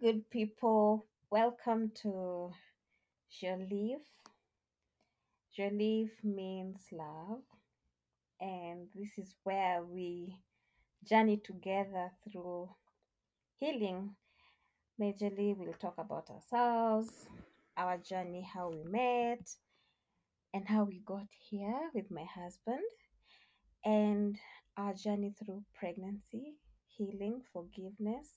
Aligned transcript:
good 0.00 0.30
people. 0.30 1.04
Welcome 1.30 1.92
to 2.02 2.52
Juo 3.30 3.70
Lief. 3.70 4.00
Jolif 5.54 6.08
means 6.24 6.80
love, 6.90 7.42
and 8.40 8.88
this 8.94 9.10
is 9.18 9.34
where 9.44 9.82
we 9.84 10.38
journey 11.06 11.36
together 11.36 12.12
through 12.24 12.70
healing. 13.58 14.16
Majorly, 14.98 15.54
we'll 15.54 15.74
talk 15.74 15.96
about 15.98 16.30
ourselves, 16.30 17.26
our 17.76 17.98
journey, 17.98 18.48
how 18.54 18.70
we 18.70 18.82
met, 18.90 19.50
and 20.54 20.66
how 20.66 20.84
we 20.84 21.02
got 21.04 21.26
here 21.50 21.90
with 21.92 22.10
my 22.10 22.24
husband, 22.24 22.88
and 23.84 24.38
our 24.78 24.94
journey 24.94 25.34
through 25.38 25.62
pregnancy, 25.74 26.54
healing, 26.96 27.42
forgiveness, 27.52 28.28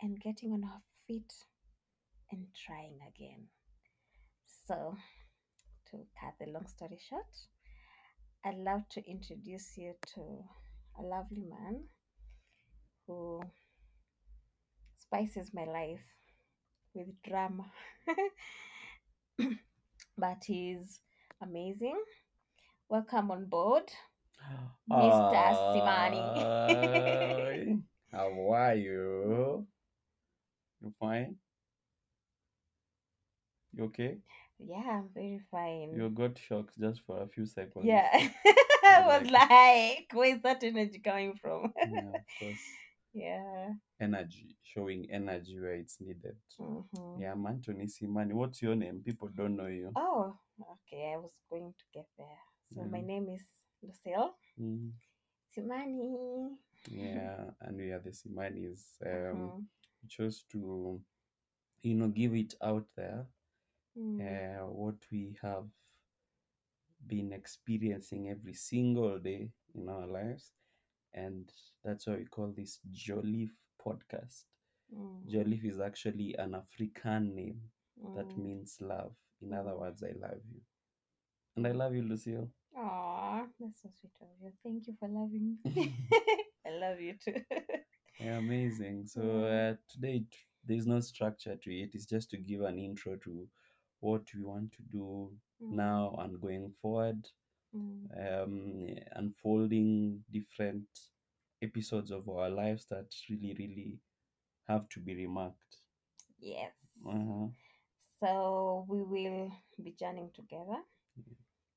and 0.00 0.20
getting 0.20 0.52
on 0.52 0.64
our 0.64 0.80
feet 1.06 1.32
and 2.30 2.46
trying 2.66 2.98
again. 3.08 3.48
So, 4.66 4.96
to 5.90 5.96
cut 6.20 6.34
the 6.40 6.50
long 6.50 6.66
story 6.66 6.98
short, 7.08 7.26
I'd 8.44 8.56
love 8.56 8.88
to 8.90 9.02
introduce 9.08 9.76
you 9.76 9.94
to 10.14 10.44
a 10.98 11.02
lovely 11.02 11.44
man 11.44 11.84
who 13.06 13.40
spices 14.98 15.50
my 15.54 15.64
life 15.64 16.04
with 16.94 17.08
drama. 17.22 17.70
but 20.18 20.42
he's 20.46 21.00
amazing. 21.42 22.02
Welcome 22.88 23.30
on 23.30 23.46
board, 23.46 23.90
Mr. 24.90 25.54
Simani. 25.72 26.22
How 28.12 28.52
are 28.52 28.74
you? 28.74 29.66
You 30.84 30.92
fine? 31.00 31.36
You 33.72 33.84
okay? 33.84 34.18
yeah, 34.58 34.82
I'm 35.00 35.08
very 35.14 35.40
fine. 35.50 35.94
You 35.96 36.10
got 36.10 36.38
shocked 36.38 36.78
just 36.78 37.00
for 37.06 37.22
a 37.22 37.26
few 37.26 37.46
seconds. 37.46 37.84
Yeah. 37.86 38.08
I 38.84 39.00
You're 39.00 39.06
was 39.22 39.30
like- 39.30 39.50
like, 39.50 40.06
where's 40.12 40.40
that 40.42 40.62
energy 40.62 40.98
coming 41.00 41.34
from? 41.40 41.72
Yeah, 41.90 42.00
of 42.14 42.24
course. 42.38 42.60
yeah. 43.14 43.70
Energy, 44.00 44.56
showing 44.62 45.08
energy 45.10 45.58
where 45.58 45.74
it's 45.74 45.96
needed. 46.00 46.36
Mhm. 46.60 47.20
Yeah, 47.20 47.32
I'm 47.32 47.46
Anthony 47.46 47.86
Simani. 47.86 48.32
What's 48.34 48.60
your 48.62 48.76
name? 48.76 49.00
People 49.04 49.28
don't 49.34 49.56
know 49.56 49.66
you. 49.66 49.90
Oh, 49.96 50.36
okay. 50.60 51.12
I 51.14 51.16
was 51.16 51.32
going 51.50 51.72
to 51.78 51.84
get 51.94 52.06
there. 52.18 52.38
So 52.74 52.82
my 52.84 52.98
Mhm. 53.00 53.06
name 53.06 53.28
is 53.30 53.42
Lucille 53.82 54.36
Mhm. 54.60 54.92
Simani. 55.56 56.56
Yeah, 56.90 57.50
and 57.62 57.76
we 57.78 57.90
are 57.92 58.00
the 58.00 58.10
Simanis. 58.10 58.82
Um, 59.06 59.38
Mhm. 59.40 59.66
Chose 60.08 60.44
to, 60.52 61.00
you 61.82 61.94
know, 61.94 62.08
give 62.08 62.34
it 62.34 62.54
out 62.62 62.86
there. 62.96 63.26
Mm. 63.96 64.20
uh, 64.20 64.66
what 64.66 64.96
we 65.10 65.36
have 65.42 65.66
been 67.06 67.32
experiencing 67.32 68.28
every 68.30 68.54
single 68.54 69.18
day 69.18 69.50
in 69.74 69.88
our 69.88 70.06
lives. 70.06 70.52
And 71.12 71.50
that's 71.84 72.06
why 72.06 72.16
we 72.16 72.24
call 72.24 72.52
this 72.56 72.80
Juo 72.92 73.22
Lief 73.22 73.52
podcast. 73.84 74.44
Mm. 74.92 75.26
Juo 75.28 75.44
Lief 75.46 75.64
is 75.64 75.80
actually 75.80 76.34
an 76.38 76.54
African 76.54 77.34
name 77.34 77.60
that 78.14 78.28
Mm. 78.28 78.38
means 78.38 78.78
love. 78.80 79.14
In 79.42 79.52
other 79.52 79.76
words, 79.76 80.02
I 80.02 80.12
love 80.18 80.40
you. 80.52 80.60
And 81.56 81.66
I 81.66 81.72
love 81.72 81.94
you, 81.94 82.02
Lucille. 82.02 82.48
Aw, 82.76 83.46
that's 83.60 83.82
so 83.82 83.88
sweet 83.90 84.12
of 84.20 84.28
you. 84.40 84.52
Thank 84.62 84.86
you 84.86 84.94
for 84.98 85.08
loving 85.08 85.58
me. 85.64 85.94
I 86.66 86.70
love 86.70 87.00
you 87.00 87.14
too. 87.14 87.42
Yeah, 88.18 88.38
amazing. 88.38 89.06
So 89.06 89.22
Mm. 89.22 89.44
uh, 89.44 89.74
today 89.88 90.24
there's 90.64 90.86
no 90.86 91.00
structure 91.00 91.56
to 91.56 91.70
it. 91.80 91.90
It's 91.94 92.06
just 92.06 92.30
to 92.30 92.38
give 92.38 92.62
an 92.62 92.78
intro 92.78 93.16
to 93.16 93.48
what 94.00 94.22
we 94.34 94.42
want 94.42 94.72
to 94.72 94.82
do 94.82 95.32
now 95.70 96.14
and 96.18 96.40
going 96.40 96.72
forward. 96.80 97.26
Mm. 97.74 98.10
um, 98.16 98.86
unfolding 99.16 100.24
different 100.30 100.86
episodes 101.62 102.10
of 102.10 102.28
our 102.28 102.48
lives 102.50 102.86
that 102.86 103.06
really, 103.28 103.54
really 103.58 104.00
have 104.68 104.88
to 104.90 105.00
be 105.00 105.14
remarked. 105.14 105.78
Yes. 106.40 107.04
Uh-huh. 107.06 107.48
So 108.20 108.84
we 108.88 109.02
will 109.02 109.52
be 109.82 109.92
journeying 109.92 110.30
together. 110.32 110.84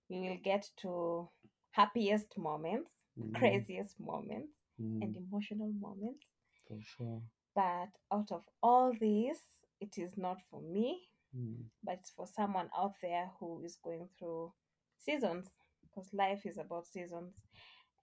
We 0.10 0.20
will 0.22 0.38
get 0.38 0.70
to 0.78 1.30
happiest 1.72 2.38
moments, 2.38 3.00
Mhm. 3.16 3.34
craziest 3.34 4.00
moments, 4.00 4.67
Mhm. 4.80 5.02
and 5.02 5.18
emotional 5.18 5.72
moments. 5.74 6.26
For 6.68 6.80
sure. 6.82 7.22
But 7.56 7.90
out 8.12 8.32
of 8.32 8.44
all 8.62 8.94
these, 8.94 9.42
it 9.80 9.98
is 9.98 10.18
not 10.18 10.42
for 10.50 10.62
me, 10.62 11.10
Mm. 11.36 11.70
but 11.84 12.00
it's 12.00 12.12
for 12.12 12.28
someone 12.28 12.70
out 12.78 12.96
there 13.02 13.28
who 13.40 13.62
is 13.64 13.78
going 13.78 14.08
through 14.18 14.54
seasons 14.98 15.50
because 15.82 16.14
life 16.14 16.46
is 16.46 16.58
about 16.58 16.86
seasons. 16.88 17.42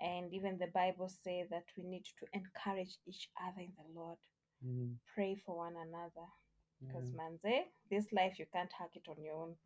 And 0.01 0.33
even 0.33 0.59
the 0.59 0.67
Bible 0.69 1.09
says 1.09 1.49
that 1.51 1.67
we 1.77 1.85
need 1.85 2.05
to 2.19 2.27
encourage 2.33 2.99
each 3.07 3.31
other 3.41 3.61
in 3.61 3.75
the 3.77 3.85
Lord, 4.01 4.19
Mm. 4.65 4.99
pray 5.15 5.37
for 5.37 5.57
one 5.59 5.77
another. 5.77 6.27
Because, 6.81 7.13
Yeah. 7.13 7.19
manze, 7.21 7.69
this 7.91 8.13
life 8.13 8.39
you 8.39 8.47
can't 8.47 8.73
hack 8.73 8.97
it 8.97 9.09
on 9.09 9.23
your 9.23 9.35
own. 9.37 9.57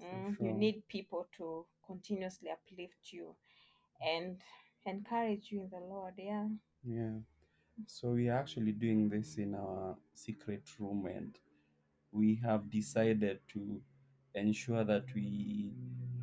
Mm, 0.00 0.36
You 0.40 0.52
need 0.52 0.86
people 0.88 1.28
to 1.38 1.66
continuously 1.84 2.50
uplift 2.50 3.12
you 3.12 3.36
and 4.00 4.42
encourage 4.88 5.50
you 5.52 5.62
in 5.62 5.70
the 5.70 5.80
Lord. 5.86 6.14
Yeah. 6.16 6.48
Yeah. 6.84 7.18
So 7.86 8.10
we 8.10 8.28
are 8.28 8.38
actually 8.38 8.72
doing 8.72 9.08
this 9.08 9.38
in 9.38 9.54
our 9.54 9.96
secret 10.14 10.62
room 10.78 11.06
and 11.06 11.38
we 12.12 12.36
have 12.44 12.70
decided 12.70 13.40
to 13.54 13.80
ensure 14.34 14.84
that 14.84 15.04
we 15.14 15.72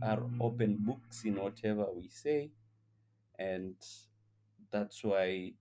are 0.01 0.21
open 0.39 0.77
books 0.79 1.23
in 1.25 1.35
whatever 1.35 1.87
we 1.95 2.07
say 2.09 2.51
and 3.39 3.75
that's 4.71 5.03
why 5.03 5.53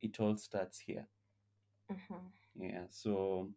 it 0.00 0.20
all 0.20 0.36
starts 0.36 0.80
here. 0.80 1.06
Mhm. 1.90 2.32
Yeah, 2.56 2.86
so 2.90 3.50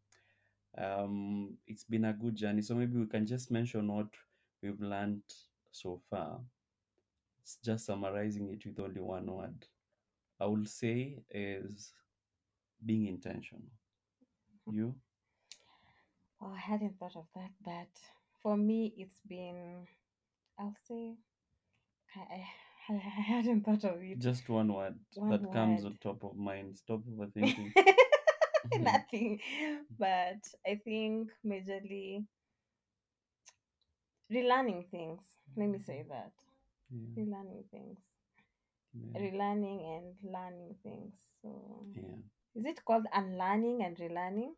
um, 0.78 1.58
it's 1.68 1.84
been 1.84 2.06
a 2.06 2.14
good 2.14 2.36
journey. 2.36 2.62
So 2.62 2.76
maybe 2.76 2.98
we 2.98 3.08
can 3.08 3.26
just 3.26 3.52
mention 3.52 3.88
what 3.88 4.08
we've 4.62 4.82
learned 4.82 5.24
so 5.72 6.02
far. 6.10 6.40
Just 7.64 7.86
summarizing 7.86 8.50
it 8.50 8.66
with 8.66 8.80
only 8.80 9.02
one 9.02 9.26
word. 9.26 9.66
I 10.40 10.46
would 10.46 10.68
say 10.68 11.20
is 11.30 11.94
being 12.86 13.08
intentional. 13.08 13.68
Mm-hmm. 14.68 14.78
You? 14.78 14.96
Well, 16.40 16.54
I 16.56 16.60
hadn't 16.60 16.98
thought 16.98 17.16
of 17.16 17.26
that, 17.36 17.52
but 17.64 17.90
for 18.42 18.58
me, 18.58 18.94
it's 18.98 19.20
been, 19.28 19.86
I'll 20.60 20.76
say, 20.88 21.16
I, 22.16 22.44
I, 22.90 22.94
I 22.94 23.22
hadn't 23.22 23.64
thought 23.66 23.84
of 23.84 24.02
it. 24.02 24.20
Just 24.20 24.50
one 24.50 24.74
word 24.74 24.96
One 25.16 25.30
that 25.30 25.54
comes 25.54 25.86
on 25.86 25.98
top 26.02 26.24
of 26.24 26.36
mind. 26.36 26.78
Stop 26.78 27.02
overthinking. 27.06 27.74
Nothing. 28.80 29.40
But 29.98 30.42
I 30.66 30.80
think 30.84 31.30
majorly 31.46 32.26
relearning 34.32 34.90
things. 34.90 35.22
Let 35.56 35.70
me 35.70 35.80
say 35.80 36.00
mm-hmm. 36.00 36.10
that. 36.10 36.32
Yeah, 36.92 37.18
Relearning 37.18 37.66
things. 37.72 38.00
yeah, 38.94 39.18
Relearning 39.18 39.82
and 39.98 40.16
learning 40.34 40.76
things. 40.84 41.14
So 41.42 41.50
um, 41.82 41.96
yeah. 41.96 42.18
is 42.56 42.66
it 42.66 42.84
called 42.86 43.06
unlearning 43.14 43.84
and 43.84 43.98
relearning? 43.98 44.56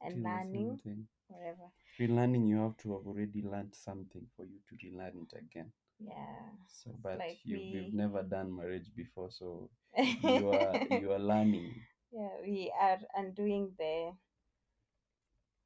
And 0.00 0.22
Still 0.22 0.40
same 0.52 0.76
learning. 0.76 0.80
Whatever. 1.28 1.70
Relearning, 1.98 2.48
you 2.48 2.56
have 2.58 2.76
to 2.78 2.92
have 2.96 3.06
already 3.06 3.42
learned 3.42 3.74
something 3.74 4.26
for 4.36 4.44
you 4.44 4.60
to 4.68 4.76
relearn 4.82 5.18
it 5.30 5.36
again. 5.36 5.72
Yeah. 5.98 6.50
So, 6.66 6.92
but 7.02 7.24
like 7.24 7.40
you, 7.44 7.62
we- 7.70 7.70
you've 7.70 7.92
never 7.92 8.22
done 8.22 8.54
marriage 8.54 8.94
before, 8.94 9.30
so 9.30 9.70
you 10.20 10.48
are 10.50 10.82
you 10.88 11.12
are 11.12 11.18
learning. 11.18 11.86
yeah, 12.12 12.30
we 12.42 12.72
are 12.80 12.98
undoing 13.14 13.72
the 13.78 14.12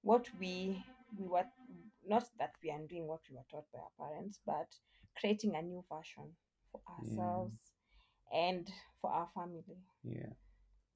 what 0.03 0.29
we 0.39 0.85
we 1.19 1.27
were 1.27 1.47
not 2.07 2.29
that 2.39 2.55
we 2.63 2.71
are 2.71 2.81
doing 2.89 3.07
what 3.07 3.21
we 3.31 3.37
were 3.37 3.45
taught 3.51 3.67
by 3.73 3.81
our 3.81 4.09
parents, 4.09 4.41
but 4.47 4.75
creating 5.19 5.55
a 5.57 5.63
new 5.63 5.85
version 5.91 6.37
for 6.71 6.81
Yeah. 6.87 6.99
ourselves 6.99 7.59
and 8.33 8.71
for 9.01 9.11
our 9.11 9.29
family. 9.35 9.79
Yeah. 10.05 10.33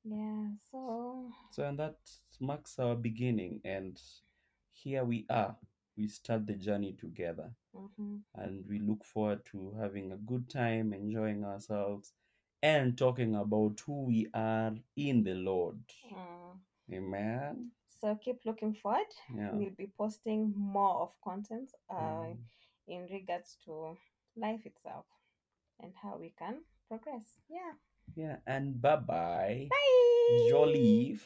Yeah. 0.05 0.49
So 0.71 1.33
So 1.51 1.65
and 1.65 1.79
that 1.79 1.99
marks 2.41 2.79
our 2.79 2.95
beginning, 2.97 3.61
and 3.65 4.01
here 4.73 5.05
we 5.05 5.27
are. 5.31 5.57
We 5.97 6.09
start 6.09 6.47
the 6.47 6.55
journey 6.55 6.93
together, 6.93 7.51
mhm. 7.75 8.23
and 8.35 8.67
we 8.69 8.79
look 8.79 9.05
forward 9.05 9.45
to 9.47 9.73
having 9.81 10.13
a 10.13 10.17
good 10.17 10.49
time, 10.51 10.93
enjoying 10.93 11.45
ourselves, 11.45 12.13
and 12.63 12.97
talking 12.99 13.35
about 13.35 13.81
who 13.81 14.05
we 14.05 14.29
are 14.35 14.75
in 14.97 15.25
the 15.25 15.35
Lord. 15.35 15.81
Mm. 16.11 16.61
Amen. 16.93 17.71
So 18.01 18.15
keep 18.17 18.45
looking 18.45 18.75
forward. 18.75 19.11
Yeah. 19.35 19.51
We'll 19.53 19.77
be 19.77 19.91
posting 19.99 20.53
more 20.57 21.01
of 21.03 21.11
content 21.23 21.73
uh, 21.91 22.35
Mm. 22.35 22.37
in 22.89 23.07
regards 23.11 23.57
to 23.65 23.97
life 24.37 24.67
itself 24.67 25.07
and 25.81 25.93
how 26.03 26.17
we 26.19 26.33
can 26.39 26.63
progress. 26.89 27.39
Yeah. 27.49 27.73
Yeah. 28.17 28.37
And 28.47 28.81
bye 28.81 28.97
bye. 28.97 29.69
Bye. 29.71 30.47
Jolly. 30.51 31.19